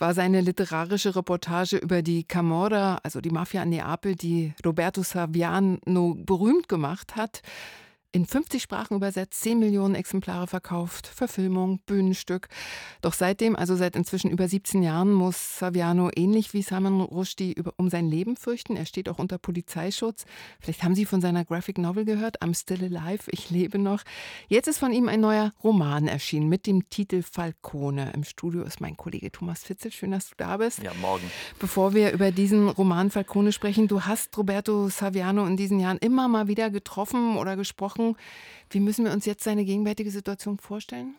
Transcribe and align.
Das 0.00 0.06
war 0.06 0.14
seine 0.14 0.40
literarische 0.40 1.14
Reportage 1.14 1.76
über 1.76 2.00
die 2.00 2.24
Camorra, 2.24 3.00
also 3.02 3.20
die 3.20 3.28
Mafia 3.28 3.64
in 3.64 3.68
Neapel, 3.68 4.14
die 4.14 4.54
Roberto 4.64 5.02
Saviano 5.02 6.14
berühmt 6.14 6.70
gemacht 6.70 7.16
hat 7.16 7.42
in 8.12 8.26
50 8.26 8.62
Sprachen 8.62 8.96
übersetzt, 8.96 9.40
10 9.42 9.58
Millionen 9.58 9.94
Exemplare 9.94 10.46
verkauft, 10.46 11.06
Verfilmung, 11.06 11.78
Bühnenstück. 11.86 12.48
Doch 13.02 13.12
seitdem, 13.12 13.54
also 13.54 13.76
seit 13.76 13.94
inzwischen 13.94 14.30
über 14.30 14.48
17 14.48 14.82
Jahren, 14.82 15.12
muss 15.12 15.58
Saviano 15.58 16.10
ähnlich 16.14 16.52
wie 16.52 16.62
Salman 16.62 17.00
Rushdie 17.00 17.54
um 17.76 17.88
sein 17.88 18.08
Leben 18.08 18.36
fürchten. 18.36 18.76
Er 18.76 18.86
steht 18.86 19.08
auch 19.08 19.18
unter 19.18 19.38
Polizeischutz. 19.38 20.24
Vielleicht 20.60 20.82
haben 20.82 20.94
Sie 20.94 21.04
von 21.04 21.20
seiner 21.20 21.44
Graphic 21.44 21.78
Novel 21.78 22.04
gehört, 22.04 22.42
I'm 22.42 22.58
Still 22.58 22.84
Alive, 22.84 23.30
ich 23.30 23.50
lebe 23.50 23.78
noch. 23.78 24.02
Jetzt 24.48 24.66
ist 24.66 24.78
von 24.78 24.92
ihm 24.92 25.08
ein 25.08 25.20
neuer 25.20 25.52
Roman 25.62 26.08
erschienen 26.08 26.48
mit 26.48 26.66
dem 26.66 26.88
Titel 26.90 27.22
Falcone. 27.22 28.10
Im 28.14 28.24
Studio 28.24 28.62
ist 28.62 28.80
mein 28.80 28.96
Kollege 28.96 29.30
Thomas 29.30 29.62
Fitzel. 29.62 29.92
Schön, 29.92 30.10
dass 30.10 30.30
du 30.30 30.34
da 30.36 30.56
bist. 30.56 30.82
Ja, 30.82 30.92
morgen. 31.00 31.30
Bevor 31.60 31.94
wir 31.94 32.12
über 32.12 32.32
diesen 32.32 32.68
Roman 32.68 33.10
Falcone 33.10 33.52
sprechen, 33.52 33.86
du 33.86 34.02
hast 34.02 34.36
Roberto 34.36 34.88
Saviano 34.88 35.46
in 35.46 35.56
diesen 35.56 35.78
Jahren 35.78 35.98
immer 35.98 36.26
mal 36.26 36.48
wieder 36.48 36.70
getroffen 36.70 37.36
oder 37.36 37.56
gesprochen 37.56 37.99
gesprochen. 38.00 38.16
Wie 38.70 38.80
müssen 38.80 39.04
wir 39.04 39.12
uns 39.12 39.26
jetzt 39.26 39.44
seine 39.44 39.64
gegenwärtige 39.64 40.10
Situation 40.10 40.58
vorstellen? 40.58 41.14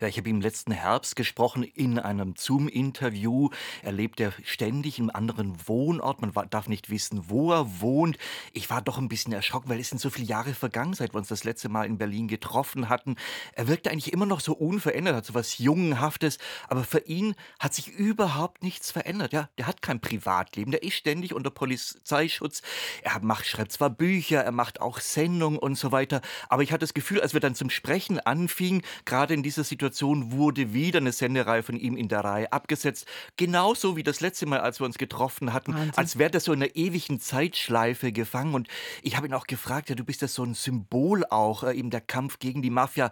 Ja, 0.00 0.08
ich 0.08 0.16
habe 0.16 0.28
ihm 0.28 0.40
letzten 0.40 0.72
Herbst 0.72 1.16
gesprochen 1.16 1.62
in 1.62 1.98
einem 1.98 2.34
Zoom-Interview. 2.36 3.50
Er 3.82 3.92
lebt 3.92 4.20
ja 4.20 4.30
ständig 4.44 4.98
einem 4.98 5.10
anderen 5.10 5.56
Wohnort. 5.66 6.20
Man 6.20 6.32
darf 6.50 6.68
nicht 6.68 6.90
wissen, 6.90 7.24
wo 7.28 7.52
er 7.52 7.80
wohnt. 7.80 8.16
Ich 8.52 8.70
war 8.70 8.80
doch 8.80 8.98
ein 8.98 9.08
bisschen 9.08 9.32
erschrocken, 9.32 9.68
weil 9.68 9.80
es 9.80 9.88
sind 9.88 10.00
so 10.00 10.10
viele 10.10 10.26
Jahre 10.26 10.54
vergangen, 10.54 10.94
seit 10.94 11.14
wir 11.14 11.18
uns 11.18 11.28
das 11.28 11.44
letzte 11.44 11.68
Mal 11.68 11.86
in 11.86 11.98
Berlin 11.98 12.28
getroffen 12.28 12.88
hatten. 12.88 13.16
Er 13.52 13.68
wirkte 13.68 13.90
eigentlich 13.90 14.12
immer 14.12 14.26
noch 14.26 14.40
so 14.40 14.52
unverändert, 14.52 15.16
hat 15.16 15.26
so 15.26 15.34
was 15.34 15.58
Jungenhaftes. 15.58 16.38
Aber 16.68 16.84
für 16.84 17.00
ihn 17.00 17.34
hat 17.58 17.74
sich 17.74 17.88
überhaupt 17.88 18.62
nichts 18.62 18.90
verändert. 18.90 19.32
Ja, 19.32 19.48
der 19.58 19.66
hat 19.66 19.82
kein 19.82 20.00
Privatleben. 20.00 20.70
Der 20.70 20.82
ist 20.82 20.94
ständig 20.94 21.34
unter 21.34 21.50
Polizeischutz. 21.50 22.62
Er 23.02 23.20
macht, 23.20 23.46
schreibt 23.46 23.72
zwar 23.72 23.90
Bücher, 23.90 24.42
er 24.42 24.52
macht 24.52 24.80
auch 24.80 25.00
Sendungen 25.00 25.58
und 25.58 25.76
so 25.76 25.92
weiter. 25.92 26.20
Aber 26.48 26.62
ich 26.62 26.70
hatte 26.72 26.80
das 26.80 26.94
Gefühl, 26.94 27.20
als 27.20 27.32
wir 27.32 27.40
dann 27.40 27.54
zum 27.54 27.70
Sprechen 27.70 28.20
anfingen, 28.20 28.82
gerade 29.04 29.34
in 29.34 29.42
dieser 29.42 29.57
Situation 29.64 30.32
wurde 30.32 30.72
wieder 30.72 30.98
eine 30.98 31.12
Sendereihe 31.12 31.62
von 31.62 31.76
ihm 31.76 31.96
in 31.96 32.08
der 32.08 32.20
Reihe 32.20 32.52
abgesetzt. 32.52 33.06
Genauso 33.36 33.96
wie 33.96 34.02
das 34.02 34.20
letzte 34.20 34.46
Mal, 34.46 34.60
als 34.60 34.80
wir 34.80 34.86
uns 34.86 34.98
getroffen 34.98 35.52
hatten, 35.52 35.74
Wahnsinn. 35.74 35.94
als 35.96 36.18
wäre 36.18 36.30
das 36.30 36.44
so 36.44 36.52
in 36.52 36.62
einer 36.62 36.74
ewigen 36.76 37.20
Zeitschleife 37.20 38.12
gefangen. 38.12 38.54
Und 38.54 38.68
ich 39.02 39.16
habe 39.16 39.26
ihn 39.26 39.34
auch 39.34 39.46
gefragt, 39.46 39.88
ja, 39.88 39.94
du 39.94 40.04
bist 40.04 40.22
ja 40.22 40.28
so 40.28 40.44
ein 40.44 40.54
Symbol 40.54 41.24
auch, 41.24 41.62
äh, 41.62 41.74
eben 41.74 41.90
der 41.90 42.00
Kampf 42.00 42.38
gegen 42.38 42.62
die 42.62 42.70
Mafia. 42.70 43.10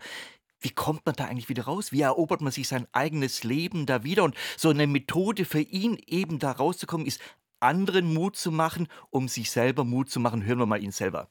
Wie 0.60 0.70
kommt 0.70 1.04
man 1.04 1.14
da 1.14 1.24
eigentlich 1.26 1.48
wieder 1.48 1.64
raus? 1.64 1.92
Wie 1.92 2.00
erobert 2.00 2.40
man 2.40 2.52
sich 2.52 2.66
sein 2.66 2.86
eigenes 2.92 3.44
Leben 3.44 3.86
da 3.86 4.04
wieder? 4.04 4.24
Und 4.24 4.34
so 4.56 4.70
eine 4.70 4.86
Methode 4.86 5.44
für 5.44 5.60
ihn 5.60 5.98
eben 6.06 6.38
da 6.38 6.52
rauszukommen, 6.52 7.06
ist 7.06 7.20
anderen 7.60 8.12
Mut 8.12 8.36
zu 8.36 8.52
machen, 8.52 8.86
um 9.10 9.28
sich 9.28 9.50
selber 9.50 9.84
Mut 9.84 10.10
zu 10.10 10.20
machen. 10.20 10.44
Hören 10.44 10.58
wir 10.58 10.66
mal 10.66 10.82
ihn 10.82 10.90
selber. 10.90 11.28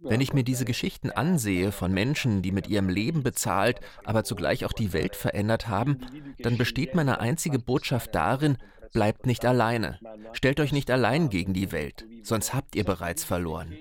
Wenn 0.00 0.20
ich 0.20 0.32
mir 0.32 0.44
diese 0.44 0.64
Geschichten 0.64 1.10
ansehe 1.10 1.72
von 1.72 1.92
Menschen, 1.92 2.42
die 2.42 2.52
mit 2.52 2.68
ihrem 2.68 2.88
Leben 2.88 3.22
bezahlt, 3.22 3.80
aber 4.04 4.24
zugleich 4.24 4.64
auch 4.64 4.72
die 4.72 4.92
Welt 4.92 5.16
verändert 5.16 5.68
haben, 5.68 5.98
dann 6.38 6.56
besteht 6.56 6.94
meine 6.94 7.20
einzige 7.20 7.58
Botschaft 7.58 8.14
darin, 8.14 8.58
bleibt 8.92 9.26
nicht 9.26 9.44
alleine. 9.44 9.98
Stellt 10.32 10.60
euch 10.60 10.72
nicht 10.72 10.90
allein 10.90 11.28
gegen 11.28 11.54
die 11.54 11.72
Welt, 11.72 12.06
sonst 12.22 12.54
habt 12.54 12.76
ihr 12.76 12.84
bereits 12.84 13.24
verloren. 13.24 13.76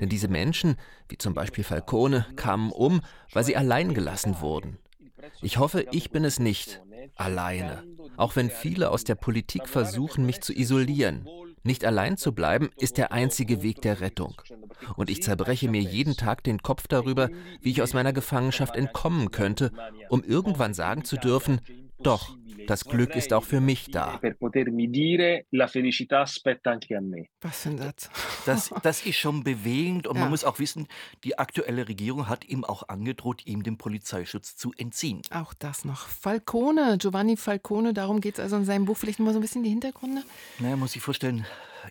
Denn 0.00 0.08
diese 0.08 0.28
Menschen, 0.28 0.76
wie 1.08 1.18
zum 1.18 1.34
Beispiel 1.34 1.64
Falcone, 1.64 2.26
kamen 2.36 2.72
um, 2.72 3.00
weil 3.32 3.44
sie 3.44 3.56
allein 3.56 3.94
gelassen 3.94 4.40
wurden. 4.40 4.78
Ich 5.40 5.58
hoffe, 5.58 5.86
ich 5.92 6.10
bin 6.10 6.24
es 6.24 6.38
nicht, 6.38 6.82
alleine. 7.14 7.82
Auch 8.16 8.36
wenn 8.36 8.50
viele 8.50 8.90
aus 8.90 9.04
der 9.04 9.14
Politik 9.14 9.68
versuchen, 9.68 10.26
mich 10.26 10.40
zu 10.40 10.52
isolieren. 10.52 11.26
Nicht 11.64 11.84
allein 11.84 12.16
zu 12.16 12.32
bleiben, 12.32 12.70
ist 12.76 12.98
der 12.98 13.12
einzige 13.12 13.62
Weg 13.62 13.82
der 13.82 14.00
Rettung. 14.00 14.34
Und 14.96 15.10
ich 15.10 15.22
zerbreche 15.22 15.68
mir 15.68 15.80
jeden 15.80 16.16
Tag 16.16 16.42
den 16.42 16.62
Kopf 16.62 16.88
darüber, 16.88 17.30
wie 17.60 17.70
ich 17.70 17.82
aus 17.82 17.94
meiner 17.94 18.12
Gefangenschaft 18.12 18.74
entkommen 18.74 19.30
könnte, 19.30 19.70
um 20.08 20.24
irgendwann 20.24 20.74
sagen 20.74 21.04
zu 21.04 21.16
dürfen, 21.16 21.60
doch, 22.02 22.36
das 22.66 22.84
Glück 22.84 23.16
ist 23.16 23.32
auch 23.32 23.44
für 23.44 23.60
mich 23.60 23.90
da. 23.90 24.20
Was 27.40 27.66
ein 27.66 27.78
Satz. 27.78 28.10
Das, 28.46 28.72
das 28.82 29.04
ist 29.04 29.16
schon 29.16 29.44
bewegend 29.44 30.06
und 30.06 30.16
ja. 30.16 30.22
man 30.22 30.30
muss 30.30 30.44
auch 30.44 30.58
wissen, 30.58 30.88
die 31.24 31.38
aktuelle 31.38 31.88
Regierung 31.88 32.28
hat 32.28 32.48
ihm 32.48 32.64
auch 32.64 32.88
angedroht, 32.88 33.46
ihm 33.46 33.62
den 33.62 33.78
Polizeischutz 33.78 34.56
zu 34.56 34.72
entziehen. 34.76 35.22
Auch 35.30 35.54
das 35.54 35.84
noch. 35.84 36.06
Falcone, 36.06 36.98
Giovanni 36.98 37.36
Falcone, 37.36 37.92
darum 37.92 38.20
geht 38.20 38.34
es 38.34 38.40
also 38.40 38.56
in 38.56 38.64
seinem 38.64 38.84
Buch. 38.84 38.96
Vielleicht 38.96 39.20
mal 39.20 39.32
so 39.32 39.38
ein 39.38 39.42
bisschen 39.42 39.62
die 39.62 39.70
Hintergründe. 39.70 40.22
Naja, 40.58 40.76
muss 40.76 40.96
ich 40.96 41.02
vorstellen, 41.02 41.46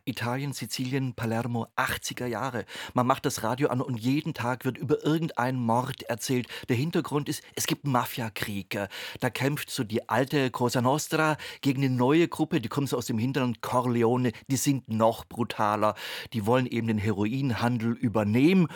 Italien, 0.06 0.54
Sizilien, 0.54 1.14
Palermo, 1.14 1.68
80er 1.76 2.26
Jahre. 2.26 2.66
Man 2.94 3.08
macht 3.08 3.26
das 3.26 3.44
Radio 3.44 3.70
an 3.70 3.82
und 3.82 3.98
jeden 3.98 4.34
Tag 4.34 4.66
wird 4.66 4.78
über 4.78 5.04
irgendeinen 5.04 5.60
Mord 5.60 6.04
erzählt. 6.04 6.48
Der 6.70 6.76
Hintergrund 6.76 7.30
ist, 7.30 7.44
es 7.56 7.68
gibt 7.68 7.86
Mafiakrieg. 7.86 8.78
Da 9.20 9.30
kämpft 9.30 9.70
so 9.70 9.84
die 9.84 10.10
alte 10.10 10.52
Cosa 10.52 10.82
Nostra 10.82 11.38
gegen 11.62 11.84
eine 11.84 11.94
neue 11.94 12.28
Gruppe, 12.28 12.62
die 12.62 12.70
kommen 12.70 12.88
so 12.88 12.98
aus 12.98 13.06
dem 13.06 13.18
Hinterland, 13.18 13.62
Corleone, 13.62 14.32
die 14.48 14.58
sind 14.58 14.90
noch 14.90 15.26
brutaler. 15.26 15.96
Die 16.34 16.46
wollen 16.46 16.66
eben 16.66 16.88
den 16.88 16.98
Heroinhandel 16.98 17.94
übernehmen 17.94 18.68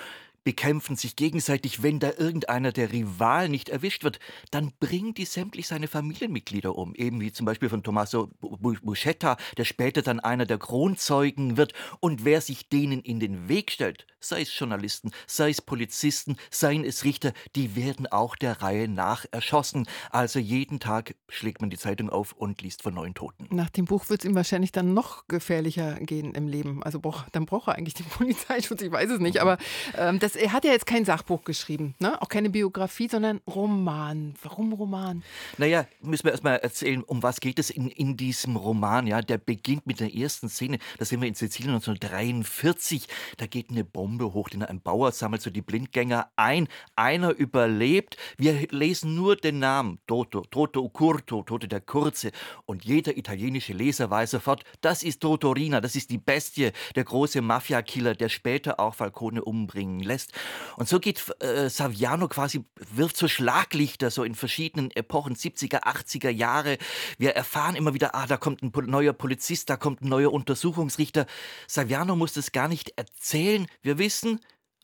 bekämpfen 0.45 0.95
sich 0.95 1.17
gegenseitig. 1.17 1.83
Wenn 1.83 1.99
da 1.99 2.11
irgendeiner 2.17 2.71
der 2.71 2.93
Rivalen 2.93 3.51
nicht 3.51 3.67
erwischt 3.67 4.05
wird, 4.05 4.19
dann 4.51 4.71
bringt 4.79 5.17
die 5.17 5.25
sämtlich 5.25 5.67
seine 5.67 5.89
Familienmitglieder 5.89 6.77
um. 6.77 6.95
Eben 6.95 7.19
wie 7.19 7.33
zum 7.33 7.45
Beispiel 7.45 7.67
von 7.67 7.83
Tommaso 7.83 8.29
Buscetta, 8.39 9.35
der 9.57 9.65
später 9.65 10.01
dann 10.01 10.21
einer 10.21 10.45
der 10.45 10.59
Kronzeugen 10.59 11.57
wird. 11.57 11.73
Und 11.99 12.23
wer 12.23 12.39
sich 12.39 12.69
denen 12.69 13.01
in 13.01 13.19
den 13.19 13.49
Weg 13.49 13.71
stellt, 13.71 14.05
sei 14.19 14.41
es 14.41 14.57
Journalisten, 14.57 15.11
sei 15.27 15.49
es 15.49 15.61
Polizisten, 15.61 16.37
seien 16.49 16.83
es 16.83 17.03
Richter, 17.03 17.33
die 17.55 17.75
werden 17.75 18.07
auch 18.07 18.35
der 18.35 18.61
Reihe 18.61 18.87
nach 18.87 19.25
erschossen. 19.31 19.87
Also 20.09 20.39
jeden 20.39 20.79
Tag 20.79 21.15
schlägt 21.27 21.61
man 21.61 21.69
die 21.69 21.77
Zeitung 21.77 22.09
auf 22.09 22.33
und 22.33 22.61
liest 22.61 22.83
von 22.83 22.93
neuen 22.93 23.13
Toten. 23.13 23.47
Nach 23.49 23.69
dem 23.69 23.85
Buch 23.85 24.09
wird 24.09 24.21
es 24.21 24.29
ihm 24.29 24.35
wahrscheinlich 24.35 24.71
dann 24.71 24.93
noch 24.93 25.27
gefährlicher 25.27 25.95
gehen 25.95 26.33
im 26.33 26.47
Leben. 26.47 26.83
Also 26.83 27.01
dann 27.31 27.45
braucht 27.45 27.67
er 27.67 27.75
eigentlich 27.75 27.95
den 27.95 28.05
Polizeischutz, 28.09 28.81
ich 28.81 28.91
weiß 28.91 29.09
es 29.09 29.19
nicht. 29.19 29.39
Aber 29.39 29.57
ähm, 29.97 30.19
das 30.19 30.34
er 30.35 30.53
hat 30.53 30.65
ja 30.65 30.71
jetzt 30.71 30.85
kein 30.85 31.05
Sachbuch 31.05 31.43
geschrieben, 31.43 31.95
ne? 31.99 32.21
auch 32.21 32.29
keine 32.29 32.49
Biografie, 32.49 33.07
sondern 33.07 33.41
Roman. 33.47 34.35
Warum 34.41 34.73
Roman? 34.73 35.23
Naja, 35.57 35.87
müssen 36.01 36.25
wir 36.25 36.31
erstmal 36.31 36.57
erzählen, 36.57 37.03
um 37.03 37.23
was 37.23 37.39
geht 37.39 37.59
es 37.59 37.69
in, 37.69 37.89
in 37.89 38.17
diesem 38.17 38.55
Roman. 38.55 39.07
Ja, 39.07 39.21
Der 39.21 39.37
beginnt 39.37 39.87
mit 39.87 39.99
der 39.99 40.13
ersten 40.13 40.49
Szene, 40.49 40.79
da 40.97 41.05
sind 41.05 41.21
wir 41.21 41.27
in 41.27 41.35
Sizilien 41.35 41.75
1943. 41.75 43.07
Da 43.37 43.47
geht 43.47 43.69
eine 43.69 43.83
Bombe 43.83 44.33
hoch, 44.33 44.49
denn 44.49 44.63
ein 44.63 44.81
Bauer 44.81 45.11
sammelt 45.11 45.41
so 45.41 45.49
die 45.49 45.61
Blindgänger 45.61 46.29
ein. 46.35 46.67
Einer 46.95 47.31
überlebt. 47.31 48.17
Wir 48.37 48.67
lesen 48.69 49.15
nur 49.15 49.35
den 49.35 49.59
Namen 49.59 49.99
Toto, 50.07 50.41
Toto 50.41 50.87
Curto, 50.89 51.43
Toto 51.43 51.67
der 51.67 51.81
Kurze. 51.81 52.31
Und 52.65 52.85
jeder 52.85 53.17
italienische 53.17 53.73
Leser 53.73 54.09
weiß 54.09 54.31
sofort, 54.31 54.63
das 54.81 55.03
ist 55.03 55.21
Totorina, 55.21 55.81
das 55.81 55.95
ist 55.95 56.09
die 56.09 56.17
Bestie, 56.17 56.71
der 56.95 57.03
große 57.03 57.41
Mafia-Killer, 57.41 58.15
der 58.15 58.29
später 58.29 58.79
auch 58.79 58.95
Falcone 58.95 59.43
umbringen 59.43 59.99
lässt 59.99 60.24
lässt. 60.25 60.33
Und 60.77 60.89
so 60.89 60.99
geht 60.99 61.23
äh, 61.41 61.69
Saviano 61.69 62.27
quasi, 62.27 62.63
wirft 62.93 63.17
so 63.17 63.27
Schlaglichter 63.27 64.11
so 64.11 64.23
in 64.23 64.35
verschiedenen 64.35 64.91
Epochen, 64.91 65.35
70er, 65.35 65.83
80er 65.83 66.29
Jahre. 66.29 66.77
Wir 67.17 67.31
erfahren 67.31 67.75
immer 67.75 67.93
wieder, 67.93 68.15
ah, 68.15 68.27
da 68.27 68.37
kommt 68.37 68.61
ein 68.61 68.71
neuer 68.85 69.13
Polizist, 69.13 69.69
da 69.69 69.77
kommt 69.77 70.01
ein 70.01 70.09
neuer 70.09 70.31
Untersuchungsrichter. 70.31 71.25
Saviano 71.67 72.15
muss 72.15 72.33
das 72.33 72.51
gar 72.51 72.67
nicht 72.67 72.93
erzählen. 72.97 73.67
Wir 73.81 73.97
wissen, 73.97 74.39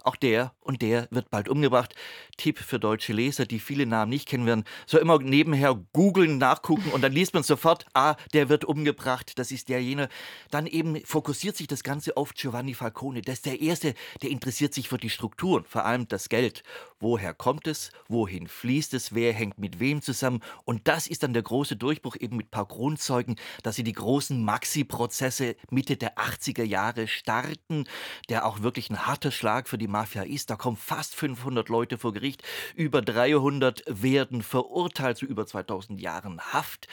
auch 0.05 0.15
der 0.15 0.53
und 0.59 0.81
der 0.81 1.07
wird 1.11 1.29
bald 1.29 1.49
umgebracht. 1.49 1.95
Tipp 2.37 2.59
für 2.59 2.79
deutsche 2.79 3.13
Leser, 3.13 3.45
die 3.45 3.59
viele 3.59 3.85
Namen 3.85 4.09
nicht 4.09 4.27
kennen 4.27 4.45
werden. 4.45 4.63
So 4.85 4.99
immer 4.99 5.19
nebenher 5.19 5.79
googeln, 5.93 6.37
nachgucken 6.37 6.91
und 6.91 7.01
dann 7.01 7.11
liest 7.11 7.33
man 7.33 7.43
sofort, 7.43 7.85
ah, 7.93 8.15
der 8.33 8.49
wird 8.49 8.65
umgebracht, 8.65 9.37
das 9.37 9.51
ist 9.51 9.69
der 9.69 9.81
jene. 9.81 10.09
Dann 10.49 10.67
eben 10.67 11.03
fokussiert 11.05 11.55
sich 11.57 11.67
das 11.67 11.83
Ganze 11.83 12.17
auf 12.17 12.33
Giovanni 12.33 12.73
Falcone. 12.73 13.21
Das 13.21 13.35
ist 13.35 13.45
der 13.45 13.61
Erste, 13.61 13.93
der 14.21 14.29
interessiert 14.29 14.73
sich 14.73 14.89
für 14.89 14.97
die 14.97 15.09
Strukturen, 15.09 15.65
vor 15.65 15.85
allem 15.85 16.07
das 16.07 16.29
Geld. 16.29 16.63
Woher 16.99 17.33
kommt 17.33 17.67
es? 17.67 17.91
Wohin 18.07 18.47
fließt 18.47 18.93
es? 18.93 19.13
Wer 19.13 19.33
hängt 19.33 19.57
mit 19.57 19.79
wem 19.79 20.01
zusammen? 20.01 20.41
Und 20.65 20.87
das 20.87 21.07
ist 21.07 21.23
dann 21.23 21.33
der 21.33 21.41
große 21.41 21.75
Durchbruch 21.75 22.15
eben 22.19 22.37
mit 22.37 22.47
ein 22.47 22.51
paar 22.51 22.67
Grundzeugen, 22.67 23.37
dass 23.63 23.75
sie 23.75 23.83
die 23.83 23.93
großen 23.93 24.43
Maxi-Prozesse 24.43 25.55
Mitte 25.69 25.97
der 25.97 26.17
80er 26.17 26.63
Jahre 26.63 27.07
starten, 27.07 27.85
der 28.29 28.45
auch 28.45 28.61
wirklich 28.61 28.89
ein 28.89 29.07
harter 29.07 29.31
Schlag 29.31 29.67
für 29.67 29.77
die 29.77 29.87
Mafia 29.91 30.23
ist. 30.23 30.49
Da 30.49 30.55
kommen 30.55 30.77
fast 30.77 31.15
500 31.15 31.69
Leute 31.69 31.97
vor 31.97 32.13
Gericht, 32.13 32.43
über 32.75 33.01
300 33.01 33.83
werden 33.87 34.41
verurteilt 34.41 35.17
zu 35.17 35.25
über 35.25 35.45
2000 35.45 36.01
Jahren 36.01 36.41
Haft. 36.53 36.87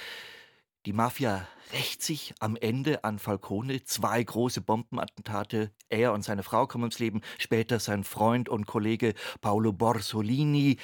Die 0.86 0.92
Mafia 0.92 1.46
rächt 1.72 2.02
sich 2.02 2.34
am 2.38 2.56
Ende 2.56 3.04
an 3.04 3.18
Falcone. 3.18 3.84
Zwei 3.84 4.22
große 4.22 4.60
Bombenattentate. 4.60 5.70
Er 5.88 6.12
und 6.12 6.22
seine 6.22 6.42
Frau 6.42 6.66
kommen 6.66 6.84
ums 6.84 6.98
Leben. 6.98 7.20
Später 7.38 7.78
sein 7.78 8.04
Freund 8.04 8.48
und 8.48 8.66
Kollege 8.66 9.14
Paolo 9.40 9.72
Borsolini. 9.72 10.78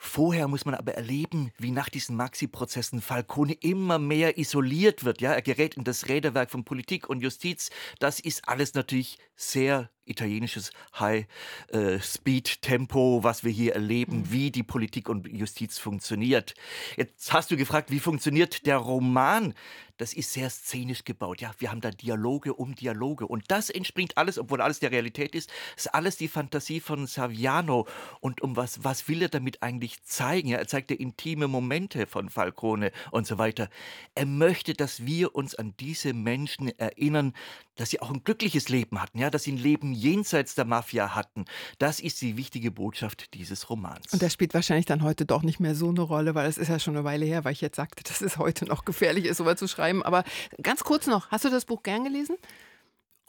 Vorher 0.00 0.46
muss 0.46 0.64
man 0.64 0.74
aber 0.74 0.94
erleben, 0.94 1.50
wie 1.58 1.72
nach 1.72 1.88
diesen 1.88 2.14
Maxi-Prozessen 2.16 3.00
Falcone 3.00 3.54
immer 3.54 3.98
mehr 3.98 4.38
isoliert 4.38 5.04
wird. 5.04 5.20
Ja, 5.20 5.32
er 5.32 5.42
gerät 5.42 5.76
in 5.76 5.84
das 5.84 6.08
Räderwerk 6.08 6.50
von 6.50 6.64
Politik 6.64 7.08
und 7.08 7.20
Justiz. 7.20 7.70
Das 7.98 8.20
ist 8.20 8.48
alles 8.48 8.74
natürlich 8.74 9.18
sehr 9.34 9.90
italienisches 10.08 10.72
High-Speed-Tempo, 10.98 13.22
was 13.22 13.44
wir 13.44 13.52
hier 13.52 13.74
erleben, 13.74 14.18
mhm. 14.18 14.32
wie 14.32 14.50
die 14.50 14.62
Politik 14.62 15.08
und 15.08 15.26
Justiz 15.28 15.78
funktioniert. 15.78 16.54
Jetzt 16.96 17.32
hast 17.32 17.50
du 17.50 17.56
gefragt, 17.56 17.90
wie 17.90 18.00
funktioniert 18.00 18.66
der 18.66 18.76
Roman? 18.78 19.54
Das 19.98 20.12
ist 20.12 20.32
sehr 20.32 20.48
szenisch 20.48 21.04
gebaut. 21.04 21.40
Ja, 21.40 21.50
wir 21.58 21.72
haben 21.72 21.80
da 21.80 21.90
Dialoge 21.90 22.54
um 22.54 22.76
Dialoge. 22.76 23.26
Und 23.26 23.44
das 23.48 23.68
entspringt 23.68 24.16
alles, 24.16 24.38
obwohl 24.38 24.60
alles 24.60 24.78
der 24.78 24.92
Realität 24.92 25.34
ist, 25.34 25.50
ist 25.76 25.92
alles 25.92 26.16
die 26.16 26.28
Fantasie 26.28 26.78
von 26.78 27.08
Saviano. 27.08 27.86
Und 28.20 28.40
um 28.40 28.56
was, 28.56 28.84
was 28.84 29.08
will 29.08 29.22
er 29.22 29.28
damit 29.28 29.60
eigentlich 29.60 30.04
zeigen? 30.04 30.48
Ja, 30.48 30.58
er 30.58 30.68
zeigt 30.68 30.92
ja 30.92 30.96
intime 30.96 31.48
Momente 31.48 32.06
von 32.06 32.30
Falcone 32.30 32.92
und 33.10 33.26
so 33.26 33.38
weiter. 33.38 33.68
Er 34.14 34.26
möchte, 34.26 34.72
dass 34.72 35.04
wir 35.04 35.34
uns 35.34 35.56
an 35.56 35.74
diese 35.80 36.14
Menschen 36.14 36.68
erinnern, 36.78 37.34
dass 37.74 37.90
sie 37.90 38.00
auch 38.00 38.10
ein 38.10 38.22
glückliches 38.22 38.68
Leben 38.68 39.02
hatten, 39.02 39.18
ja, 39.18 39.30
dass 39.30 39.44
sie 39.44 39.52
ein 39.52 39.58
Leben 39.58 39.92
jenseits 39.98 40.54
der 40.54 40.64
Mafia 40.64 41.14
hatten. 41.14 41.44
Das 41.78 42.00
ist 42.00 42.20
die 42.20 42.36
wichtige 42.36 42.70
Botschaft 42.70 43.34
dieses 43.34 43.68
Romans. 43.68 44.12
Und 44.12 44.22
das 44.22 44.32
spielt 44.32 44.54
wahrscheinlich 44.54 44.86
dann 44.86 45.02
heute 45.02 45.26
doch 45.26 45.42
nicht 45.42 45.60
mehr 45.60 45.74
so 45.74 45.88
eine 45.88 46.00
Rolle, 46.00 46.34
weil 46.34 46.48
es 46.48 46.58
ist 46.58 46.68
ja 46.68 46.78
schon 46.78 46.96
eine 46.96 47.04
Weile 47.04 47.26
her, 47.26 47.44
weil 47.44 47.52
ich 47.52 47.60
jetzt 47.60 47.76
sagte, 47.76 48.02
dass 48.04 48.20
es 48.20 48.38
heute 48.38 48.64
noch 48.66 48.84
gefährlich 48.84 49.24
ist, 49.24 49.38
sowas 49.38 49.58
zu 49.58 49.68
schreiben. 49.68 50.02
Aber 50.02 50.24
ganz 50.62 50.84
kurz 50.84 51.06
noch, 51.06 51.30
hast 51.30 51.44
du 51.44 51.50
das 51.50 51.64
Buch 51.64 51.82
gern 51.82 52.04
gelesen? 52.04 52.36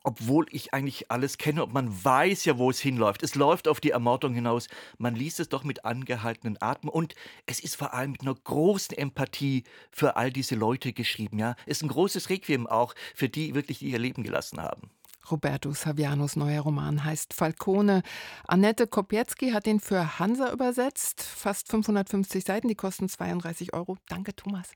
obwohl 0.04 0.46
ich 0.52 0.74
eigentlich 0.74 1.12
alles 1.12 1.38
kenne 1.38 1.64
und 1.64 1.74
man 1.74 2.04
weiß 2.04 2.46
ja, 2.46 2.58
wo 2.58 2.70
es 2.70 2.80
hinläuft. 2.80 3.24
Es 3.24 3.36
läuft 3.36 3.68
auf 3.68 3.80
die 3.80 3.92
Ermordung 3.92 4.34
hinaus. 4.34 4.68
Man 4.98 5.16
liest 5.16 5.40
es 5.40 5.50
doch 5.50 5.64
mit 5.64 5.86
angehaltenen 5.86 6.58
Atem 6.62 6.90
und 6.90 7.16
es 7.46 7.60
ist 7.60 7.76
vor 7.76 7.94
allem 7.94 8.12
mit 8.12 8.22
einer 8.22 8.36
großen 8.36 8.98
Empathie 8.98 9.64
für 9.92 10.16
all 10.16 10.32
diese 10.32 10.56
Leute 10.56 10.94
geschrieben. 10.94 11.40
Ja, 11.40 11.56
es 11.66 11.78
ist 11.78 11.84
ein 11.84 11.90
großes 11.90 12.30
Requiem 12.30 12.68
auch 12.68 12.96
für 13.14 13.30
die 13.30 13.56
wirklich, 13.56 13.80
die 13.80 13.92
ihr 13.92 14.00
Leben 14.00 14.24
gelassen 14.24 14.62
haben. 14.62 14.90
Roberto 15.30 15.72
Savianos 15.74 16.36
neuer 16.36 16.62
Roman 16.62 17.04
heißt 17.04 17.34
Falcone. 17.34 18.02
Annette 18.48 18.88
Kopiecki 18.88 19.52
hat 19.52 19.68
ihn 19.68 19.80
für 19.80 20.20
Hansa 20.20 20.52
übersetzt. 20.52 21.22
Fast 21.22 21.70
550 21.70 22.44
Seiten, 22.44 22.68
die 22.68 22.76
kosten 22.76 23.08
32 23.08 23.74
Euro. 23.74 23.98
Danke, 24.08 24.36
Thomas. 24.36 24.68